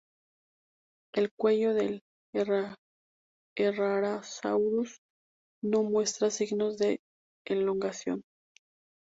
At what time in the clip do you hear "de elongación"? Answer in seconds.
6.79-8.23